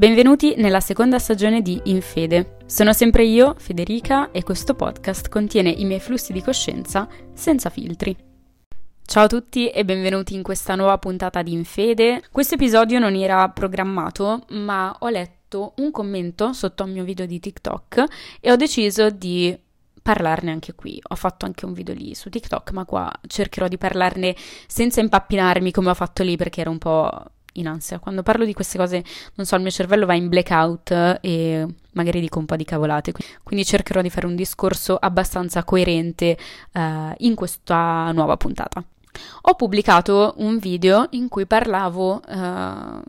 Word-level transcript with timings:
Benvenuti 0.00 0.54
nella 0.56 0.80
seconda 0.80 1.18
stagione 1.18 1.60
di 1.60 1.78
In 1.84 2.00
Fede. 2.00 2.56
Sono 2.64 2.94
sempre 2.94 3.22
io, 3.24 3.54
Federica, 3.58 4.30
e 4.30 4.42
questo 4.42 4.72
podcast 4.72 5.28
contiene 5.28 5.68
i 5.68 5.84
miei 5.84 6.00
flussi 6.00 6.32
di 6.32 6.40
coscienza 6.40 7.06
senza 7.34 7.68
filtri. 7.68 8.16
Ciao 9.04 9.24
a 9.24 9.26
tutti 9.26 9.68
e 9.68 9.84
benvenuti 9.84 10.32
in 10.34 10.42
questa 10.42 10.74
nuova 10.74 10.96
puntata 10.96 11.42
di 11.42 11.52
In 11.52 11.66
Fede. 11.66 12.22
Questo 12.32 12.54
episodio 12.54 12.98
non 12.98 13.14
era 13.14 13.46
programmato, 13.50 14.46
ma 14.52 14.96
ho 15.00 15.10
letto 15.10 15.74
un 15.76 15.90
commento 15.90 16.54
sotto 16.54 16.82
al 16.82 16.88
mio 16.88 17.04
video 17.04 17.26
di 17.26 17.38
TikTok 17.38 18.04
e 18.40 18.50
ho 18.50 18.56
deciso 18.56 19.10
di 19.10 19.54
parlarne 20.00 20.50
anche 20.50 20.74
qui. 20.74 20.98
Ho 21.08 21.14
fatto 21.14 21.44
anche 21.44 21.66
un 21.66 21.74
video 21.74 21.92
lì 21.92 22.14
su 22.14 22.30
TikTok, 22.30 22.70
ma 22.70 22.86
qua 22.86 23.12
cercherò 23.26 23.68
di 23.68 23.76
parlarne 23.76 24.34
senza 24.66 25.00
impappinarmi 25.00 25.70
come 25.70 25.90
ho 25.90 25.94
fatto 25.94 26.22
lì 26.22 26.36
perché 26.36 26.62
era 26.62 26.70
un 26.70 26.78
po' 26.78 27.22
in 27.54 27.66
ansia. 27.66 27.98
Quando 27.98 28.22
parlo 28.22 28.44
di 28.44 28.52
queste 28.52 28.78
cose, 28.78 29.02
non 29.34 29.46
so, 29.46 29.56
il 29.56 29.62
mio 29.62 29.70
cervello 29.70 30.06
va 30.06 30.14
in 30.14 30.28
blackout 30.28 31.18
e 31.20 31.66
magari 31.92 32.20
dico 32.20 32.38
un 32.38 32.46
po' 32.46 32.56
di 32.56 32.64
cavolate. 32.64 33.12
Quindi 33.42 33.64
cercherò 33.64 34.00
di 34.00 34.10
fare 34.10 34.26
un 34.26 34.36
discorso 34.36 34.96
abbastanza 34.96 35.64
coerente 35.64 36.36
uh, 36.72 36.80
in 37.18 37.34
questa 37.34 38.10
nuova 38.12 38.36
puntata. 38.36 38.82
Ho 39.42 39.54
pubblicato 39.54 40.34
un 40.38 40.58
video 40.58 41.06
in 41.10 41.28
cui 41.28 41.46
parlavo 41.46 42.20
uh, 42.26 43.02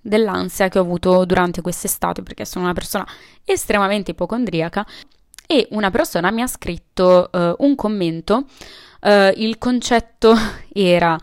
dell'ansia 0.00 0.68
che 0.68 0.78
ho 0.78 0.82
avuto 0.82 1.24
durante 1.24 1.62
quest'estate 1.62 2.22
perché 2.22 2.44
sono 2.44 2.64
una 2.64 2.74
persona 2.74 3.06
estremamente 3.44 4.10
ipocondriaca 4.10 4.86
e 5.46 5.66
una 5.70 5.90
persona 5.90 6.30
mi 6.30 6.42
ha 6.42 6.46
scritto 6.46 7.28
uh, 7.32 7.64
un 7.64 7.74
commento. 7.74 8.44
il 9.02 9.56
concetto 9.56 10.34
era 10.72 11.18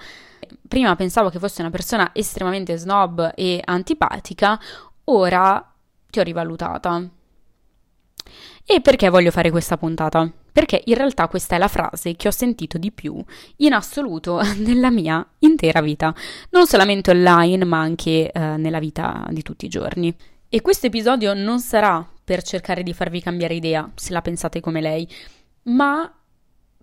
prima 0.68 0.96
pensavo 0.96 1.30
che 1.30 1.40
fosse 1.40 1.62
una 1.62 1.70
persona 1.70 2.12
estremamente 2.14 2.78
snob 2.78 3.32
e 3.36 3.62
antipatica, 3.64 4.60
ora 5.06 5.74
ti 6.10 6.20
ho 6.20 6.24
rivalutata. 6.24 7.10
E 8.66 8.82
perché 8.82 9.10
voglio 9.10 9.32
fare 9.32 9.50
questa 9.50 9.78
puntata? 9.78 10.30
Perché 10.52 10.82
in 10.86 10.96
realtà 10.96 11.28
questa 11.28 11.56
è 11.56 11.58
la 11.58 11.70
frase 11.70 12.16
che 12.16 12.28
ho 12.28 12.32
sentito 12.32 12.78
di 12.78 12.92
più 12.92 13.24
in 13.58 13.74
assoluto 13.74 14.42
nella 14.58 14.92
mia 14.92 15.26
intera 15.40 15.82
vita, 15.82 16.14
non 16.50 16.68
solamente 16.68 17.12
online 17.12 17.64
ma 17.64 17.80
anche 17.80 18.32
eh, 18.32 18.40
nella 18.58 18.80
vita 18.80 19.26
di 19.30 19.42
tutti 19.42 19.66
i 19.66 19.70
giorni. 19.70 20.14
E 20.50 20.62
questo 20.62 20.88
episodio 20.88 21.34
non 21.34 21.60
sarà 21.60 22.06
per 22.24 22.42
cercare 22.42 22.84
di 22.84 22.94
farvi 22.94 23.22
cambiare 23.22 23.54
idea, 23.54 23.90
se 23.96 24.12
la 24.12 24.22
pensate 24.22 24.60
come 24.60 24.82
lei, 24.82 25.08
ma 25.64 26.12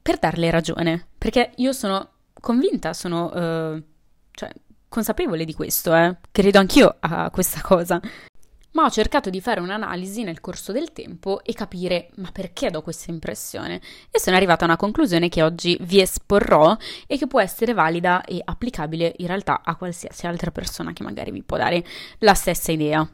per 0.01 0.19
darle 0.19 0.51
ragione, 0.51 1.07
perché 1.19 1.53
io 1.57 1.73
sono 1.73 2.14
convinta, 2.45 2.93
sono 2.93 3.25
uh, 3.33 3.83
cioè, 4.31 4.53
consapevole 4.87 5.47
di 5.47 5.55
questo, 5.55 5.95
eh. 5.97 6.19
credo 6.31 6.59
anch'io 6.59 6.95
a 7.01 7.31
questa 7.31 7.63
cosa. 7.63 7.99
Ma 8.73 8.85
ho 8.85 8.91
cercato 8.91 9.31
di 9.31 9.41
fare 9.41 9.61
un'analisi 9.61 10.25
nel 10.25 10.41
corso 10.41 10.73
del 10.73 10.93
tempo 10.93 11.43
e 11.45 11.55
capire 11.55 12.11
ma 12.17 12.31
perché 12.33 12.71
do 12.71 12.83
questa 12.83 13.13
impressione 13.13 13.81
e 14.11 14.19
sono 14.19 14.35
arrivata 14.35 14.65
a 14.65 14.67
una 14.67 14.77
conclusione 14.77 15.29
che 15.29 15.45
oggi 15.45 15.79
vi 15.81 16.01
esporrò 16.01 16.77
e 17.07 17.17
che 17.17 17.29
può 17.29 17.41
essere 17.41 17.73
valida 17.73 18.25
e 18.25 18.43
applicabile 18.45 19.15
in 19.19 19.29
realtà 19.29 19.61
a 19.65 19.77
qualsiasi 19.77 20.27
altra 20.27 20.51
persona 20.51 20.93
che 20.93 21.05
magari 21.05 21.31
vi 21.31 21.45
può 21.45 21.57
dare 21.57 21.85
la 22.19 22.35
stessa 22.35 22.73
idea 22.73 23.09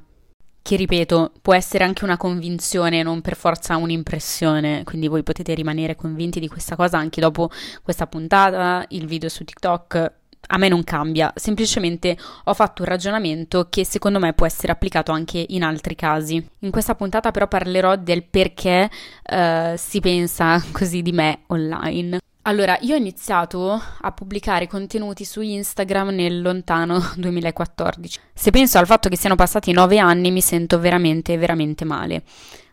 che 0.71 0.77
ripeto, 0.77 1.33
può 1.43 1.53
essere 1.53 1.83
anche 1.83 2.05
una 2.05 2.17
convinzione, 2.17 3.03
non 3.03 3.23
per 3.23 3.35
forza 3.35 3.77
un'impressione, 3.77 4.85
quindi 4.85 5.09
voi 5.09 5.25
potete 5.25 5.53
rimanere 5.53 5.97
convinti 5.97 6.39
di 6.39 6.47
questa 6.47 6.77
cosa 6.77 6.97
anche 6.97 7.21
dopo 7.21 7.51
questa 7.83 8.07
puntata, 8.07 8.85
il 8.91 9.07
video 9.07 9.29
su 9.29 9.43
TikTok. 9.43 10.13
A 10.47 10.59
me 10.59 10.69
non 10.69 10.85
cambia, 10.85 11.33
semplicemente 11.35 12.17
ho 12.45 12.55
fatto 12.55 12.83
un 12.83 12.89
ragionamento 12.89 13.67
che 13.69 13.85
secondo 13.85 14.21
me 14.21 14.33
può 14.33 14.47
essere 14.47 14.71
applicato 14.71 15.11
anche 15.11 15.45
in 15.49 15.65
altri 15.65 15.97
casi. 15.97 16.35
In 16.61 16.71
questa 16.71 16.95
puntata 16.95 17.33
però 17.33 17.49
parlerò 17.49 17.97
del 17.97 18.23
perché 18.23 18.89
uh, 19.29 19.75
si 19.75 19.99
pensa 19.99 20.63
così 20.71 21.03
di 21.03 21.11
me 21.11 21.41
online. 21.49 22.21
Allora, 22.43 22.79
io 22.81 22.95
ho 22.95 22.99
iniziato 22.99 23.79
a 24.01 24.13
pubblicare 24.13 24.67
contenuti 24.67 25.27
su 25.27 25.43
Instagram 25.43 26.09
nel 26.09 26.41
lontano 26.41 26.99
2014. 27.17 28.21
Se 28.33 28.51
penso 28.51 28.79
al 28.79 28.87
fatto 28.87 29.11
che 29.11 29.17
siano 29.17 29.35
passati 29.35 29.73
nove 29.73 29.99
anni 29.99 30.31
mi 30.31 30.41
sento 30.41 30.79
veramente, 30.79 31.37
veramente 31.37 31.85
male. 31.85 32.23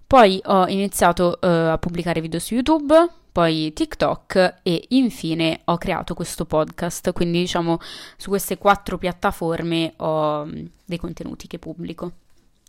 Poi 0.08 0.42
ho 0.46 0.68
iniziato 0.68 1.38
uh, 1.42 1.46
a 1.48 1.78
pubblicare 1.78 2.22
video 2.22 2.40
su 2.40 2.54
YouTube, 2.54 3.10
poi 3.30 3.74
TikTok 3.74 4.60
e 4.64 4.86
infine 4.90 5.60
ho 5.66 5.78
creato 5.78 6.14
questo 6.14 6.46
podcast, 6.46 7.12
quindi 7.12 7.40
diciamo 7.40 7.78
su 8.16 8.30
queste 8.30 8.58
quattro 8.58 8.98
piattaforme 8.98 9.96
ho 9.98 10.46
mm, 10.46 10.66
dei 10.86 10.98
contenuti 10.98 11.48
che 11.48 11.60
pubblico 11.60 12.12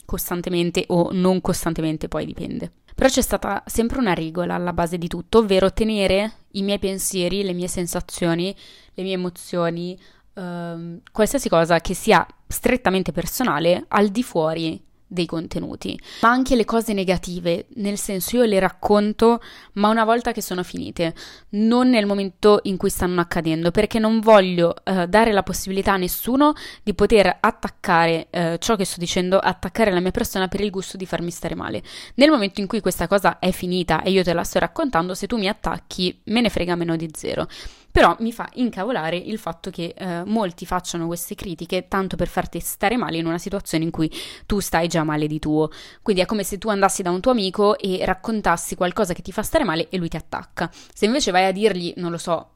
costantemente 0.04 0.84
o 0.88 1.10
non 1.12 1.40
costantemente, 1.40 2.08
poi 2.08 2.26
dipende. 2.26 2.72
Però 2.92 3.08
c'è 3.08 3.22
stata 3.22 3.62
sempre 3.66 4.00
una 4.00 4.14
regola 4.14 4.56
alla 4.56 4.72
base 4.72 4.98
di 4.98 5.06
tutto, 5.06 5.38
ovvero 5.38 5.72
tenere 5.72 6.32
i 6.52 6.62
miei 6.62 6.78
pensieri, 6.78 7.42
le 7.42 7.52
mie 7.52 7.68
sensazioni, 7.68 8.54
le 8.94 9.02
mie 9.02 9.14
emozioni, 9.14 9.98
ehm, 10.34 11.00
qualsiasi 11.12 11.48
cosa 11.48 11.80
che 11.80 11.94
sia 11.94 12.26
strettamente 12.46 13.12
personale 13.12 13.84
al 13.88 14.08
di 14.08 14.22
fuori 14.22 14.86
dei 15.08 15.26
contenuti, 15.26 15.98
ma 16.20 16.28
anche 16.28 16.54
le 16.54 16.66
cose 16.66 16.92
negative, 16.92 17.66
nel 17.76 17.98
senso 17.98 18.36
io 18.36 18.44
le 18.44 18.60
racconto, 18.60 19.40
ma 19.74 19.88
una 19.88 20.04
volta 20.04 20.32
che 20.32 20.42
sono 20.42 20.62
finite, 20.62 21.14
non 21.50 21.88
nel 21.88 22.06
momento 22.06 22.60
in 22.64 22.76
cui 22.76 22.90
stanno 22.90 23.20
accadendo, 23.20 23.70
perché 23.70 23.98
non 23.98 24.20
voglio 24.20 24.74
uh, 24.84 25.06
dare 25.06 25.32
la 25.32 25.42
possibilità 25.42 25.94
a 25.94 25.96
nessuno 25.96 26.52
di 26.82 26.94
poter 26.94 27.38
attaccare 27.40 28.28
uh, 28.30 28.56
ciò 28.58 28.76
che 28.76 28.84
sto 28.84 29.00
dicendo, 29.00 29.38
attaccare 29.38 29.90
la 29.90 30.00
mia 30.00 30.10
persona 30.10 30.46
per 30.46 30.60
il 30.60 30.70
gusto 30.70 30.98
di 30.98 31.06
farmi 31.06 31.30
stare 31.30 31.54
male. 31.54 31.82
Nel 32.14 32.30
momento 32.30 32.60
in 32.60 32.66
cui 32.66 32.80
questa 32.80 33.06
cosa 33.06 33.38
è 33.38 33.50
finita 33.50 34.02
e 34.02 34.10
io 34.10 34.22
te 34.22 34.34
la 34.34 34.44
sto 34.44 34.58
raccontando, 34.58 35.14
se 35.14 35.26
tu 35.26 35.38
mi 35.38 35.48
attacchi, 35.48 36.20
me 36.24 36.42
ne 36.42 36.50
frega 36.50 36.76
meno 36.76 36.96
di 36.96 37.08
zero. 37.14 37.48
Però 37.98 38.14
mi 38.20 38.30
fa 38.30 38.48
incavolare 38.52 39.16
il 39.16 39.38
fatto 39.38 39.70
che 39.70 39.92
eh, 39.98 40.22
molti 40.24 40.64
facciano 40.66 41.08
queste 41.08 41.34
critiche 41.34 41.88
tanto 41.88 42.14
per 42.14 42.28
farti 42.28 42.60
stare 42.60 42.96
male 42.96 43.16
in 43.16 43.26
una 43.26 43.38
situazione 43.38 43.82
in 43.82 43.90
cui 43.90 44.08
tu 44.46 44.60
stai 44.60 44.86
già 44.86 45.02
male 45.02 45.26
di 45.26 45.40
tuo. 45.40 45.68
Quindi 46.00 46.22
è 46.22 46.24
come 46.24 46.44
se 46.44 46.58
tu 46.58 46.68
andassi 46.68 47.02
da 47.02 47.10
un 47.10 47.20
tuo 47.20 47.32
amico 47.32 47.76
e 47.76 48.04
raccontassi 48.04 48.76
qualcosa 48.76 49.14
che 49.14 49.22
ti 49.22 49.32
fa 49.32 49.42
stare 49.42 49.64
male 49.64 49.88
e 49.88 49.96
lui 49.96 50.08
ti 50.08 50.16
attacca. 50.16 50.70
Se 50.94 51.06
invece 51.06 51.32
vai 51.32 51.46
a 51.46 51.50
dirgli, 51.50 51.92
non 51.96 52.12
lo 52.12 52.18
so, 52.18 52.50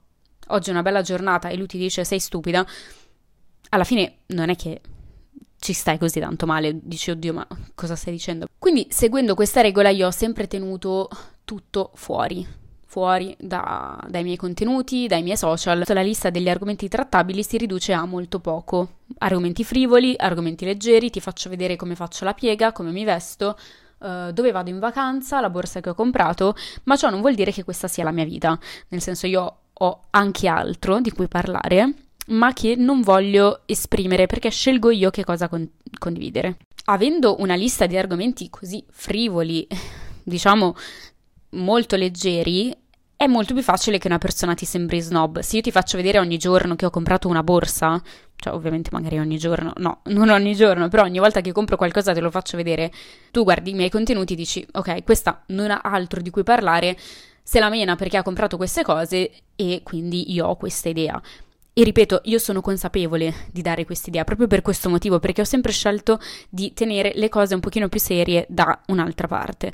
oggi 0.47 0.69
è 0.69 0.73
una 0.73 0.83
bella 0.83 1.03
giornata 1.03 1.49
e 1.49 1.57
lui 1.57 1.67
ti 1.67 1.77
dice 1.77 2.05
sei 2.05 2.21
stupida, 2.21 2.65
alla 3.71 3.83
fine 3.83 4.19
non 4.27 4.49
è 4.49 4.55
che 4.55 4.81
ci 5.59 5.73
stai 5.73 5.99
così 5.99 6.21
tanto 6.21 6.47
male, 6.47 6.79
dici 6.81 7.11
oddio 7.11 7.33
ma 7.33 7.49
cosa 7.75 7.97
stai 7.97 8.13
dicendo? 8.13 8.47
Quindi 8.61 8.87
seguendo 8.91 9.35
questa 9.35 9.61
regola 9.61 9.89
io 9.89 10.07
ho 10.07 10.13
sempre 10.13 10.47
tenuto 10.47 11.09
tutto 11.45 11.91
fuori, 11.95 12.61
fuori 12.93 13.35
da, 13.39 13.99
dai 14.07 14.23
miei 14.23 14.37
contenuti, 14.37 15.07
dai 15.07 15.23
miei 15.23 15.39
social. 15.39 15.83
La 15.87 16.03
lista 16.03 16.29
degli 16.29 16.51
argomenti 16.51 16.89
trattabili 16.89 17.43
si 17.43 17.57
riduce 17.57 17.95
a 17.95 18.05
molto 18.05 18.39
poco. 18.39 18.97
Argomenti 19.17 19.65
frivoli, 19.65 20.15
argomenti 20.15 20.67
leggeri, 20.67 21.09
ti 21.09 21.19
faccio 21.19 21.49
vedere 21.49 21.77
come 21.77 21.95
faccio 21.95 22.27
la 22.27 22.35
piega, 22.35 22.73
come 22.73 22.91
mi 22.91 23.03
vesto, 23.05 23.57
uh, 24.01 24.31
dove 24.31 24.51
vado 24.51 24.69
in 24.69 24.79
vacanza, 24.79 25.41
la 25.41 25.49
borsa 25.49 25.81
che 25.81 25.89
ho 25.89 25.95
comprato, 25.95 26.55
ma 26.83 26.95
ciò 26.97 27.09
non 27.09 27.23
vuol 27.23 27.35
dire 27.35 27.51
che 27.51 27.65
questa 27.65 27.89
sia 27.89 28.05
la 28.05 28.11
mia 28.11 28.27
vita. 28.27 28.59
Nel 28.89 29.01
senso 29.01 29.27
io 29.27 29.57
ho 29.73 30.01
anche 30.11 30.47
altro 30.47 31.01
di 31.01 31.13
cui 31.13 31.29
parlare, 31.29 31.95
ma 32.27 32.53
che 32.53 32.77
non 32.77 33.01
voglio 33.01 33.63
esprimere 33.65 34.27
perché 34.27 34.51
scelgo 34.51 34.91
io 34.91 35.09
che 35.09 35.25
cosa 35.25 35.49
con- 35.49 35.67
condividere. 35.99 36.59
Avendo 36.85 37.41
una 37.41 37.55
lista 37.55 37.87
di 37.87 37.97
argomenti 37.97 38.51
così 38.51 38.85
frivoli, 38.91 39.67
diciamo 40.23 40.75
molto 41.53 41.97
leggeri, 41.97 42.75
è 43.23 43.29
molto 43.29 43.55
più 43.55 43.63
facile 43.63 43.99
che 43.99 44.09
una 44.09 44.19
persona 44.19 44.55
ti 44.55 44.65
sembri 44.65 45.01
snob. 45.01 45.39
Se 45.39 45.55
io 45.55 45.63
ti 45.63 45.71
faccio 45.71 45.97
vedere 45.97 46.19
ogni 46.19 46.39
giorno 46.39 46.75
che 46.75 46.87
ho 46.87 46.91
comprato 46.91 47.29
una 47.29 47.45
borsa, 47.45 48.03
cioè 48.35 48.53
ovviamente 48.53 48.91
magari 48.93 49.21
ogni 49.21 49.39
giorno, 49.39 49.73
no, 49.77 50.01
non 50.11 50.29
ogni 50.29 50.57
giorno, 50.57 50.89
però 50.89 51.05
ogni 51.05 51.21
volta 51.21 51.41
che 51.41 51.53
compro 51.53 51.77
qualcosa 51.77 52.13
te 52.13 52.21
lo 52.21 52.33
faccio 52.33 52.57
vedere, 52.57 52.91
tu 53.31 53.45
guardi 53.45 53.71
i 53.71 53.75
miei 53.75 53.91
contenuti 53.91 54.33
e 54.33 54.37
dici, 54.37 54.67
ok, 54.73 55.05
questa 55.05 55.45
non 55.49 55.71
ha 55.71 55.81
altro 55.83 56.21
di 56.21 56.31
cui 56.31 56.43
parlare, 56.43 56.99
se 57.45 57.61
la 57.61 57.71
mena 57.71 57.95
perché 57.95 58.17
ha 58.17 58.25
comprato 58.25 58.57
queste 58.57 58.83
cose 58.83 59.31
e 59.55 59.83
quindi 59.85 60.33
io 60.33 60.47
ho 60.49 60.57
questa 60.57 60.89
idea. 60.89 61.23
E 61.75 61.85
ripeto, 61.85 62.23
io 62.25 62.39
sono 62.39 62.61
consapevole 62.61 63.33
di 63.53 63.63
dare 63.63 63.85
questa 63.85 64.11
idea 64.11 64.25
proprio 64.25 64.49
per 64.49 64.63
questo 64.63 64.91
motivo, 64.91 65.21
perché 65.21 65.43
ho 65.43 65.45
sempre 65.45 65.71
scelto 65.71 66.19
di 66.49 66.75
tenere 66.75 67.13
le 67.15 67.29
cose 67.29 67.55
un 67.55 67.61
pochino 67.61 67.89
più 67.89 68.01
serie 68.01 68.47
da 68.49 68.81
un'altra 68.89 69.29
parte. 69.29 69.73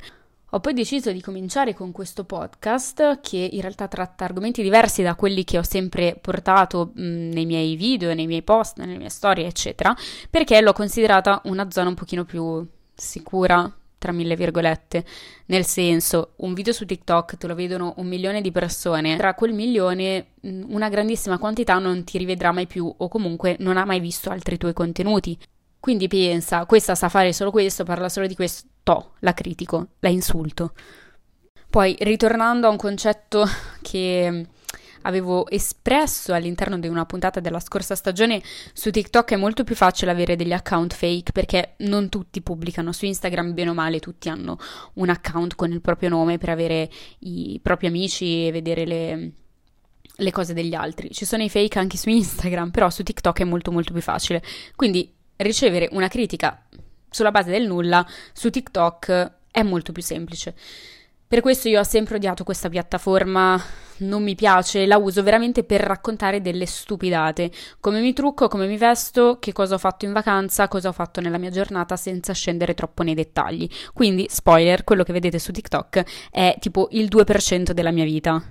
Ho 0.51 0.59
poi 0.61 0.73
deciso 0.73 1.11
di 1.11 1.21
cominciare 1.21 1.75
con 1.75 1.91
questo 1.91 2.23
podcast 2.23 3.19
che 3.21 3.37
in 3.37 3.61
realtà 3.61 3.87
tratta 3.87 4.25
argomenti 4.25 4.63
diversi 4.63 5.03
da 5.03 5.13
quelli 5.13 5.43
che 5.43 5.59
ho 5.59 5.63
sempre 5.63 6.17
portato 6.19 6.89
mh, 6.95 7.01
nei 7.03 7.45
miei 7.45 7.75
video, 7.75 8.15
nei 8.15 8.25
miei 8.25 8.41
post, 8.41 8.77
nelle 8.77 8.97
mie 8.97 9.09
storie, 9.09 9.45
eccetera, 9.45 9.95
perché 10.27 10.59
l'ho 10.61 10.73
considerata 10.73 11.39
una 11.45 11.69
zona 11.69 11.89
un 11.89 11.93
pochino 11.93 12.25
più 12.25 12.67
sicura, 12.95 13.71
tra 13.99 14.11
mille 14.11 14.35
virgolette, 14.35 15.05
nel 15.47 15.65
senso, 15.65 16.31
un 16.37 16.55
video 16.55 16.73
su 16.73 16.83
TikTok 16.83 17.37
te 17.37 17.45
lo 17.45 17.53
vedono 17.53 17.93
un 17.97 18.07
milione 18.07 18.41
di 18.41 18.51
persone, 18.51 19.17
tra 19.17 19.35
quel 19.35 19.53
milione 19.53 20.29
una 20.41 20.89
grandissima 20.89 21.37
quantità 21.37 21.77
non 21.77 22.03
ti 22.03 22.17
rivedrà 22.17 22.51
mai 22.51 22.65
più 22.65 22.91
o 22.97 23.07
comunque 23.07 23.55
non 23.59 23.77
ha 23.77 23.85
mai 23.85 23.99
visto 23.99 24.31
altri 24.31 24.57
tuoi 24.57 24.73
contenuti. 24.73 25.37
Quindi 25.79 26.07
pensa, 26.07 26.65
questa 26.65 26.95
sa 26.95 27.07
fare 27.07 27.31
solo 27.31 27.51
questo, 27.51 27.83
parla 27.85 28.09
solo 28.09 28.27
di 28.27 28.35
questo, 28.35 28.67
to, 28.89 29.11
la 29.19 29.35
critico, 29.35 29.89
la 29.99 30.09
insulto. 30.09 30.73
Poi, 31.69 31.95
ritornando 31.99 32.65
a 32.65 32.71
un 32.71 32.77
concetto 32.77 33.45
che 33.83 34.47
avevo 35.03 35.47
espresso 35.47 36.33
all'interno 36.33 36.79
di 36.79 36.87
una 36.87 37.05
puntata 37.05 37.39
della 37.39 37.59
scorsa 37.59 37.93
stagione, 37.93 38.41
su 38.73 38.89
TikTok 38.89 39.33
è 39.33 39.35
molto 39.35 39.63
più 39.63 39.75
facile 39.75 40.09
avere 40.09 40.35
degli 40.35 40.51
account 40.51 40.95
fake 40.95 41.31
perché 41.31 41.75
non 41.79 42.09
tutti 42.09 42.41
pubblicano 42.41 42.91
su 42.91 43.05
Instagram, 43.05 43.53
bene 43.53 43.69
o 43.69 43.73
male, 43.75 43.99
tutti 43.99 44.27
hanno 44.27 44.57
un 44.93 45.09
account 45.09 45.53
con 45.53 45.71
il 45.71 45.81
proprio 45.81 46.09
nome 46.09 46.39
per 46.39 46.49
avere 46.49 46.89
i 47.19 47.59
propri 47.61 47.85
amici 47.85 48.47
e 48.47 48.51
vedere 48.51 48.87
le, 48.87 49.31
le 50.15 50.31
cose 50.31 50.55
degli 50.55 50.73
altri. 50.73 51.11
Ci 51.11 51.25
sono 51.25 51.43
i 51.43 51.49
fake 51.49 51.77
anche 51.77 51.95
su 51.95 52.09
Instagram, 52.09 52.71
però 52.71 52.89
su 52.89 53.03
TikTok 53.03 53.41
è 53.41 53.45
molto 53.45 53.71
molto 53.71 53.93
più 53.93 54.01
facile. 54.01 54.41
Quindi 54.75 55.13
ricevere 55.35 55.89
una 55.91 56.07
critica 56.07 56.65
sulla 57.09 57.31
base 57.31 57.51
del 57.51 57.67
nulla 57.67 58.05
su 58.33 58.49
TikTok 58.49 59.31
è 59.51 59.63
molto 59.63 59.91
più 59.91 60.01
semplice. 60.01 60.55
Per 61.29 61.41
questo 61.41 61.67
io 61.67 61.79
ho 61.79 61.83
sempre 61.83 62.15
odiato 62.15 62.43
questa 62.43 62.69
piattaforma, 62.69 63.61
non 63.97 64.23
mi 64.23 64.33
piace, 64.33 64.87
la 64.87 64.97
uso 64.97 65.21
veramente 65.21 65.63
per 65.63 65.79
raccontare 65.79 66.41
delle 66.41 66.65
stupidate, 66.65 67.51
come 67.79 68.01
mi 68.01 68.13
trucco, 68.13 68.47
come 68.47 68.65
mi 68.65 68.77
vesto, 68.77 69.37
che 69.39 69.51
cosa 69.51 69.75
ho 69.75 69.77
fatto 69.77 70.05
in 70.05 70.11
vacanza, 70.11 70.67
cosa 70.67 70.89
ho 70.89 70.91
fatto 70.91 71.21
nella 71.21 71.37
mia 71.37 71.51
giornata 71.51 71.95
senza 71.97 72.33
scendere 72.33 72.73
troppo 72.73 73.03
nei 73.03 73.13
dettagli. 73.13 73.69
Quindi, 73.93 74.25
spoiler, 74.27 74.83
quello 74.83 75.03
che 75.03 75.13
vedete 75.13 75.37
su 75.37 75.51
TikTok 75.51 76.03
è 76.31 76.55
tipo 76.59 76.87
il 76.93 77.07
2% 77.07 77.73
della 77.73 77.91
mia 77.91 78.05
vita. 78.05 78.43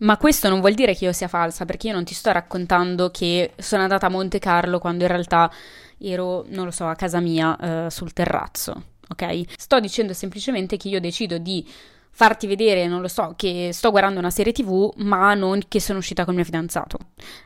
Ma 0.00 0.16
questo 0.16 0.48
non 0.48 0.60
vuol 0.60 0.74
dire 0.74 0.94
che 0.94 1.04
io 1.04 1.12
sia 1.12 1.28
falsa, 1.28 1.64
perché 1.64 1.88
io 1.88 1.92
non 1.92 2.04
ti 2.04 2.14
sto 2.14 2.32
raccontando 2.32 3.10
che 3.10 3.52
sono 3.58 3.82
andata 3.82 4.06
a 4.06 4.10
Monte 4.10 4.38
Carlo 4.38 4.78
quando 4.78 5.04
in 5.04 5.10
realtà 5.10 5.50
ero, 5.98 6.44
non 6.48 6.64
lo 6.64 6.70
so, 6.70 6.86
a 6.86 6.94
casa 6.94 7.20
mia 7.20 7.56
eh, 7.86 7.90
sul 7.90 8.12
terrazzo, 8.12 8.82
ok? 9.08 9.42
Sto 9.56 9.78
dicendo 9.78 10.14
semplicemente 10.14 10.78
che 10.78 10.88
io 10.88 11.00
decido 11.00 11.36
di 11.36 11.66
farti 12.12 12.46
vedere, 12.46 12.86
non 12.86 13.02
lo 13.02 13.08
so, 13.08 13.34
che 13.36 13.70
sto 13.72 13.90
guardando 13.90 14.18
una 14.18 14.30
serie 14.30 14.52
tv, 14.52 14.90
ma 14.96 15.34
non 15.34 15.60
che 15.68 15.80
sono 15.80 15.98
uscita 15.98 16.24
con 16.24 16.32
il 16.32 16.40
mio 16.40 16.46
fidanzato. 16.46 16.98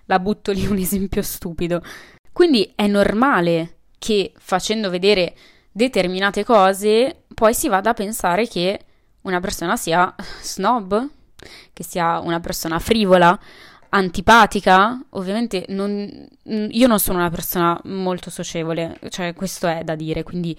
La 0.07 0.21
butto 0.21 0.53
lì 0.53 0.67
un 0.67 0.79
esempio 0.79 1.23
stupido. 1.23 1.83
Quindi 2.33 2.73
è 2.75 2.87
normale 2.87 3.79
che 3.99 4.33
facendo 4.37 4.91
vedere 4.91 5.35
determinate 5.73 6.45
cose 6.45 7.25
poi 7.35 7.53
si 7.53 7.69
vada 7.69 7.91
a 7.91 7.95
pensare 7.95 8.47
che 8.47 8.81
una 9.23 9.41
persona 9.41 9.77
sia 9.77 10.15
snob, 10.41 11.09
che 11.73 11.85
sia 11.85 12.19
una 12.21 12.41
persona 12.41 12.79
frivola, 12.79 13.39
antipatica, 13.91 15.01
ovviamente 15.11 15.67
non, 15.69 16.29
io 16.45 16.87
non 16.87 16.99
sono 16.99 17.19
una 17.19 17.31
persona 17.31 17.81
molto 17.85 18.29
socievole, 18.29 18.99
cioè 19.09 19.35
questo 19.35 19.69
è 19.69 19.85
da 19.85 19.95
dire, 19.95 20.23
quindi 20.25 20.57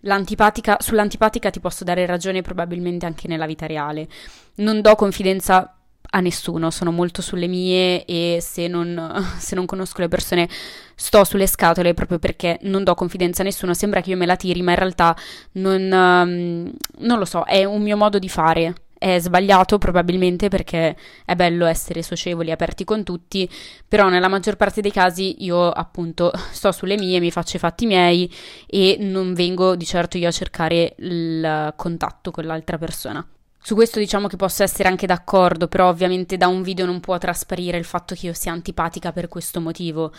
l'antipatica, 0.00 0.76
sull'antipatica 0.80 1.50
ti 1.50 1.60
posso 1.60 1.84
dare 1.84 2.06
ragione 2.06 2.42
probabilmente 2.42 3.06
anche 3.06 3.28
nella 3.28 3.46
vita 3.46 3.66
reale. 3.66 4.08
Non 4.56 4.80
do 4.80 4.94
confidenza 4.96 5.76
a 6.14 6.20
nessuno, 6.20 6.70
sono 6.70 6.90
molto 6.90 7.22
sulle 7.22 7.46
mie 7.46 8.04
e 8.04 8.38
se 8.40 8.66
non, 8.66 9.24
se 9.38 9.54
non, 9.54 9.64
conosco 9.64 10.00
le 10.00 10.08
persone 10.08 10.48
sto 10.94 11.24
sulle 11.24 11.46
scatole 11.46 11.94
proprio 11.94 12.18
perché 12.18 12.58
non 12.62 12.84
do 12.84 12.94
confidenza 12.94 13.42
a 13.42 13.44
nessuno, 13.44 13.74
sembra 13.74 14.00
che 14.00 14.10
io 14.10 14.16
me 14.16 14.26
la 14.26 14.36
tiri, 14.36 14.60
ma 14.60 14.72
in 14.72 14.78
realtà 14.78 15.16
non, 15.52 15.82
um, 15.82 16.72
non 16.98 17.18
lo 17.18 17.24
so, 17.24 17.44
è 17.44 17.64
un 17.64 17.80
mio 17.80 17.96
modo 17.96 18.18
di 18.18 18.28
fare 18.28 18.74
è 19.02 19.18
sbagliato 19.18 19.78
probabilmente 19.78 20.46
perché 20.46 20.96
è 21.24 21.34
bello 21.34 21.66
essere 21.66 22.02
socievoli 22.02 22.52
aperti 22.52 22.84
con 22.84 23.02
tutti, 23.02 23.50
però 23.88 24.08
nella 24.08 24.28
maggior 24.28 24.54
parte 24.54 24.80
dei 24.80 24.92
casi 24.92 25.42
io 25.42 25.70
appunto 25.70 26.30
sto 26.52 26.70
sulle 26.70 26.96
mie, 26.96 27.18
mi 27.18 27.32
faccio 27.32 27.56
i 27.56 27.58
fatti 27.60 27.84
miei 27.84 28.32
e 28.64 28.98
non 29.00 29.34
vengo 29.34 29.74
di 29.74 29.84
certo 29.84 30.18
io 30.18 30.28
a 30.28 30.30
cercare 30.30 30.94
il 30.98 31.72
contatto 31.74 32.30
con 32.30 32.44
l'altra 32.44 32.78
persona. 32.78 33.26
Su 33.60 33.74
questo 33.74 33.98
diciamo 33.98 34.28
che 34.28 34.36
posso 34.36 34.62
essere 34.62 34.88
anche 34.88 35.06
d'accordo, 35.06 35.66
però 35.66 35.88
ovviamente 35.88 36.36
da 36.36 36.46
un 36.46 36.62
video 36.62 36.86
non 36.86 37.00
può 37.00 37.18
trasparire 37.18 37.78
il 37.78 37.84
fatto 37.84 38.14
che 38.14 38.26
io 38.26 38.32
sia 38.34 38.52
antipatica 38.52 39.10
per 39.10 39.26
questo 39.26 39.60
motivo. 39.60 40.12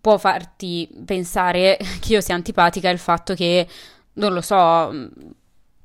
Può 0.00 0.16
farti 0.16 0.88
pensare 1.04 1.76
che 2.00 2.12
io 2.12 2.20
sia 2.20 2.36
antipatica 2.36 2.88
il 2.88 2.98
fatto 2.98 3.34
che, 3.34 3.66
non 4.14 4.32
lo 4.32 4.40
so, 4.40 4.92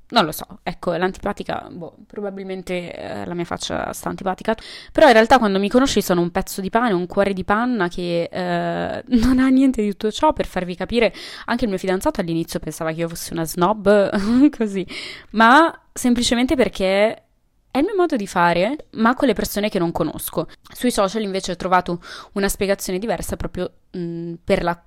non 0.09 0.23
lo 0.23 0.31
so, 0.31 0.45
ecco, 0.63 0.95
l'antipatica, 0.95 1.67
boh, 1.69 1.97
probabilmente 2.07 2.93
eh, 2.93 3.25
la 3.25 3.33
mia 3.33 3.43
faccia 3.43 3.91
sta 3.91 4.07
antipatica, 4.07 4.55
però 4.91 5.07
in 5.07 5.13
realtà 5.13 5.37
quando 5.37 5.59
mi 5.59 5.67
conosci 5.69 6.01
sono 6.01 6.21
un 6.21 6.31
pezzo 6.31 6.61
di 6.61 6.69
pane, 6.69 6.93
un 6.93 7.07
cuore 7.07 7.33
di 7.33 7.43
panna 7.43 7.89
che 7.89 8.29
eh, 8.31 9.03
non 9.17 9.39
ha 9.39 9.47
niente 9.49 9.81
di 9.81 9.89
tutto 9.89 10.11
ciò 10.11 10.31
per 10.31 10.45
farvi 10.45 10.75
capire, 10.75 11.13
anche 11.45 11.65
il 11.65 11.69
mio 11.69 11.79
fidanzato 11.79 12.21
all'inizio 12.21 12.59
pensava 12.59 12.91
che 12.93 13.01
io 13.01 13.09
fossi 13.09 13.33
una 13.33 13.43
snob, 13.43 14.49
così, 14.55 14.87
ma 15.31 15.77
semplicemente 15.91 16.55
perché 16.55 17.23
è 17.69 17.79
il 17.79 17.83
mio 17.83 17.95
modo 17.95 18.15
di 18.15 18.27
fare, 18.27 18.87
ma 18.91 19.13
con 19.13 19.27
le 19.27 19.33
persone 19.33 19.69
che 19.69 19.77
non 19.77 19.91
conosco. 19.91 20.47
Sui 20.73 20.89
social 20.89 21.21
invece 21.21 21.51
ho 21.51 21.55
trovato 21.57 22.01
una 22.33 22.47
spiegazione 22.47 22.97
diversa 22.97 23.35
proprio 23.35 23.71
mh, 23.91 24.35
per 24.43 24.63
la 24.63 24.81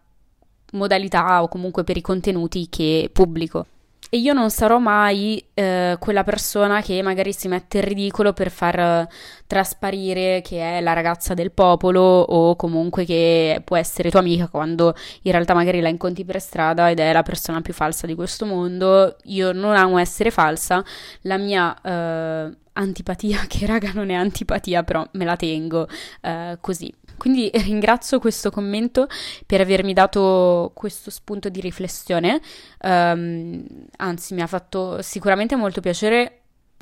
modalità 0.73 1.43
o 1.43 1.49
comunque 1.49 1.85
per 1.85 1.97
i 1.99 2.01
contenuti 2.01 2.69
che 2.71 3.11
pubblico 3.13 3.67
e 4.13 4.19
io 4.19 4.33
non 4.33 4.51
sarò 4.51 4.79
mai 4.81 5.43
eh, 5.55 5.97
quella 6.01 6.25
persona 6.25 6.83
che 6.83 7.01
magari 7.01 7.33
si 7.33 7.47
mette 7.47 7.79
in 7.79 7.85
ridicolo 7.85 8.33
per 8.33 8.51
far 8.51 8.79
eh, 8.79 9.09
trasparire 9.47 10.43
che 10.43 10.79
è 10.79 10.81
la 10.81 10.93
ragazza 10.93 11.33
del 11.33 11.53
popolo 11.53 12.01
o 12.01 12.57
comunque 12.57 13.05
che 13.05 13.63
può 13.65 13.77
essere 13.77 14.11
tua 14.11 14.19
amica 14.19 14.49
quando 14.49 14.95
in 15.23 15.31
realtà 15.31 15.55
magari 15.55 15.81
la 15.81 15.89
incontri 15.89 16.25
per 16.25 16.41
strada 16.41 16.91
ed 16.91 16.99
è 16.99 17.13
la 17.13 17.23
persona 17.23 17.61
più 17.61 17.73
falsa 17.73 18.09
di 18.09 18.17
questo 18.17 18.47
mondo. 18.47 19.17
Io 19.25 19.53
non 19.53 19.77
amo 19.77 19.99
essere 19.99 20.33
falsa, 20.33 20.85
la 21.23 21.39
mia 21.39 21.81
eh, 21.81 22.57
antipatia, 22.75 23.45
che 23.49 23.67
raga 23.67 23.93
non 23.93 24.11
è 24.11 24.15
antipatia, 24.15 24.83
però 24.83 25.07
me 25.13 25.25
la 25.25 25.37
tengo 25.37 25.89
eh, 26.23 26.59
così. 26.61 26.93
Quindi 27.17 27.51
ringrazio 27.65 28.19
questo 28.19 28.51
commento 28.51 29.07
per 29.45 29.61
avermi 29.61 29.93
dato 29.93 30.71
questo 30.75 31.11
spunto 31.11 31.49
di 31.49 31.61
riflessione, 31.61 32.41
um, 32.83 33.63
anzi 33.97 34.35
mi 34.35 34.41
ha 34.41 34.47
fatto 34.47 35.03
sicuramente 35.03 35.55
molto 35.55 35.81
piacere 35.81 36.37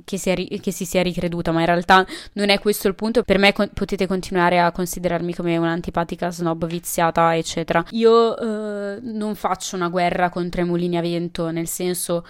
che, 0.05 0.17
sia, 0.17 0.35
che, 0.35 0.71
si 0.71 0.85
sia 0.85 1.03
ricreduta, 1.03 1.51
ma 1.51 1.61
in 1.61 1.67
realtà 1.67 2.07
non 2.35 2.51
è 2.51 2.61
questo 2.61 2.87
il 2.89 2.95
punto. 2.95 3.25
Per 3.25 3.39
me 3.39 3.53
con- 3.53 3.71
potete 3.75 4.07
continuare 4.07 4.61
a 4.61 4.71
considerarmi 4.71 5.35
come 5.35 5.57
un'antipatica 5.57 6.31
snob 6.31 6.67
viziata, 6.67 7.37
eccetera. 7.37 7.85
Io 7.91 8.35
uh, 8.35 9.01
non 9.03 9.35
faccio 9.35 9.77
una 9.77 9.89
guerra 9.89 10.31
contro 10.31 10.61
i 10.61 10.65
mulini 10.65 10.97
a 10.97 11.01
vento, 11.01 11.51
nel 11.51 11.67
senso 11.67 12.25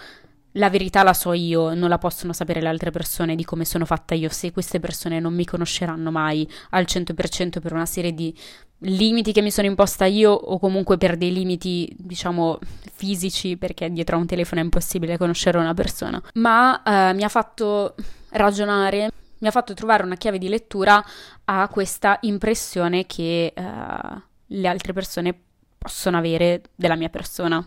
la 0.53 0.69
verità 0.69 1.03
la 1.03 1.13
so 1.13 1.33
io, 1.33 1.73
non 1.73 1.89
la 1.89 1.97
possono 1.97 2.33
sapere 2.33 2.61
le 2.61 2.67
altre 2.69 2.91
persone 2.91 3.35
di 3.35 3.45
come 3.45 3.65
sono 3.65 3.85
fatta 3.85 4.15
io, 4.15 4.29
se 4.29 4.51
queste 4.51 4.79
persone 4.79 5.19
non 5.19 5.33
mi 5.33 5.45
conosceranno 5.45 6.11
mai 6.11 6.49
al 6.71 6.85
100% 6.87 7.59
per 7.59 7.73
una 7.73 7.85
serie 7.85 8.13
di 8.13 8.35
limiti 8.83 9.31
che 9.31 9.41
mi 9.41 9.51
sono 9.51 9.67
imposta 9.67 10.05
io 10.05 10.31
o 10.31 10.57
comunque 10.59 10.97
per 10.97 11.17
dei 11.17 11.33
limiti, 11.33 11.93
diciamo, 11.97 12.59
fisici, 12.93 13.57
perché 13.57 13.91
dietro 13.91 14.15
a 14.15 14.19
un 14.19 14.25
telefono 14.25 14.61
è 14.61 14.63
impossibile 14.63 15.17
conoscere 15.17 15.57
una 15.57 15.73
persona. 15.73 16.21
Ma 16.35 16.81
eh, 16.83 17.13
mi 17.13 17.23
ha 17.23 17.29
fatto 17.29 17.95
ragionare, 18.29 19.11
mi 19.39 19.47
ha 19.47 19.51
fatto 19.51 19.73
trovare 19.73 20.03
una 20.03 20.15
chiave 20.15 20.37
di 20.37 20.47
lettura 20.47 21.03
a 21.45 21.67
questa 21.67 22.17
impressione 22.21 23.05
che 23.05 23.53
eh, 23.55 24.23
le 24.45 24.67
altre 24.67 24.93
persone 24.93 25.37
possono 25.77 26.17
avere 26.17 26.61
della 26.75 26.95
mia 26.95 27.09
persona. 27.09 27.65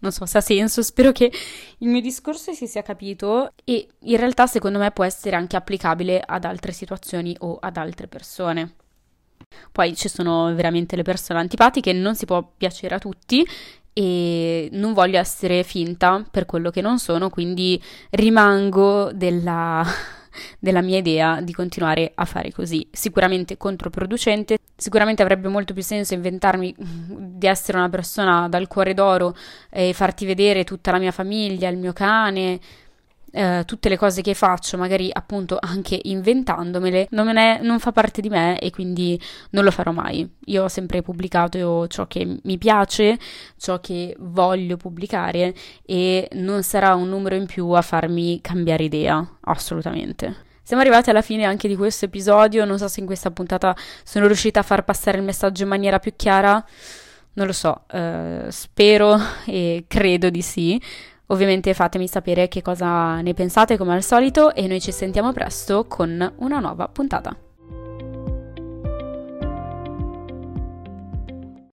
Non 0.00 0.12
so 0.12 0.26
se 0.26 0.38
ha 0.38 0.42
senso, 0.42 0.82
spero 0.82 1.10
che 1.10 1.32
il 1.78 1.88
mio 1.88 2.00
discorso 2.00 2.52
si 2.52 2.66
sia 2.66 2.82
capito 2.82 3.52
e 3.64 3.88
in 4.00 4.16
realtà 4.16 4.46
secondo 4.46 4.78
me 4.78 4.90
può 4.90 5.04
essere 5.04 5.36
anche 5.36 5.56
applicabile 5.56 6.22
ad 6.24 6.44
altre 6.44 6.72
situazioni 6.72 7.34
o 7.40 7.56
ad 7.60 7.76
altre 7.76 8.06
persone. 8.06 8.74
Poi 9.72 9.96
ci 9.96 10.08
sono 10.08 10.54
veramente 10.54 10.96
le 10.96 11.02
persone 11.02 11.38
antipatiche, 11.38 11.92
non 11.92 12.14
si 12.14 12.26
può 12.26 12.46
piacere 12.56 12.94
a 12.94 12.98
tutti 12.98 13.46
e 13.92 14.68
non 14.72 14.92
voglio 14.92 15.18
essere 15.18 15.62
finta 15.62 16.22
per 16.30 16.44
quello 16.44 16.70
che 16.70 16.82
non 16.82 16.98
sono, 16.98 17.30
quindi 17.30 17.82
rimango 18.10 19.10
della 19.12 19.82
della 20.58 20.82
mia 20.82 20.98
idea 20.98 21.40
di 21.40 21.52
continuare 21.52 22.12
a 22.14 22.24
fare 22.24 22.52
così. 22.52 22.86
Sicuramente 22.90 23.56
controproducente, 23.56 24.58
sicuramente 24.76 25.22
avrebbe 25.22 25.48
molto 25.48 25.72
più 25.72 25.82
senso 25.82 26.14
inventarmi 26.14 26.74
di 26.76 27.46
essere 27.46 27.78
una 27.78 27.88
persona 27.88 28.48
dal 28.48 28.66
cuore 28.66 28.94
d'oro 28.94 29.34
e 29.70 29.92
farti 29.92 30.26
vedere 30.26 30.64
tutta 30.64 30.90
la 30.90 30.98
mia 30.98 31.12
famiglia, 31.12 31.68
il 31.68 31.78
mio 31.78 31.92
cane, 31.92 32.60
eh, 33.36 33.64
tutte 33.66 33.90
le 33.90 33.98
cose 33.98 34.22
che 34.22 34.32
faccio, 34.32 34.78
magari 34.78 35.10
appunto 35.12 35.58
anche 35.60 36.00
inventandomele, 36.04 37.08
non, 37.10 37.36
è, 37.36 37.60
non, 37.60 37.78
fa 37.78 37.92
parte 37.92 38.22
di 38.22 38.30
me 38.30 38.58
e 38.58 38.70
quindi 38.70 39.20
non 39.50 39.62
lo 39.62 39.70
farò 39.70 39.92
mai. 39.92 40.26
Io 40.46 40.64
ho 40.64 40.68
sempre 40.68 41.02
pubblicato 41.02 41.86
ciò 41.88 42.06
che 42.06 42.38
mi 42.42 42.56
piace, 42.56 43.18
ciò 43.58 43.78
che 43.78 44.16
voglio 44.20 44.78
pubblicare 44.78 45.54
e 45.84 46.30
non 46.32 46.62
sarà 46.62 46.94
un 46.94 47.10
numero 47.10 47.34
in 47.34 47.44
più 47.44 47.68
a 47.72 47.82
farmi 47.82 48.40
cambiare 48.40 48.84
idea, 48.84 49.22
assolutamente. 49.42 50.44
Siamo 50.62 50.80
arrivati 50.80 51.10
alla 51.10 51.20
fine 51.20 51.44
anche 51.44 51.68
di 51.68 51.76
questo 51.76 52.06
episodio, 52.06 52.64
non 52.64 52.78
so 52.78 52.88
se 52.88 53.00
in 53.00 53.06
questa 53.06 53.30
puntata 53.30 53.76
sono 54.02 54.26
riuscita 54.26 54.60
a 54.60 54.62
far 54.62 54.82
passare 54.82 55.18
il 55.18 55.24
messaggio 55.24 55.62
in 55.62 55.68
maniera 55.68 55.98
più 55.98 56.14
chiara. 56.16 56.64
Non 57.34 57.46
lo 57.46 57.52
so, 57.52 57.82
uh, 57.92 58.48
spero 58.48 59.20
e 59.44 59.84
credo 59.86 60.30
di 60.30 60.40
sì. 60.40 60.80
Ovviamente 61.28 61.74
fatemi 61.74 62.06
sapere 62.06 62.48
che 62.48 62.62
cosa 62.62 63.20
ne 63.20 63.34
pensate 63.34 63.76
come 63.76 63.94
al 63.94 64.02
solito 64.02 64.54
e 64.54 64.66
noi 64.66 64.80
ci 64.80 64.92
sentiamo 64.92 65.32
presto 65.32 65.86
con 65.86 66.34
una 66.36 66.58
nuova 66.60 66.88
puntata. 66.88 67.45